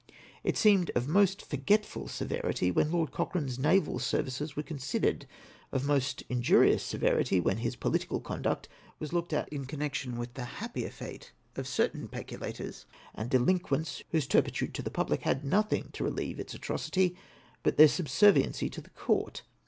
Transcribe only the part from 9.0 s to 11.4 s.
looked at in connection with the happier fate